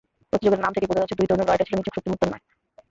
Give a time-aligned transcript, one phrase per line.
[0.29, 2.43] প্রতিযোগিতার নাম থেকেই বোঝা যায় দুই তরুণের লড়াইটা ছিল নিছক শক্তিমত্তার নয়।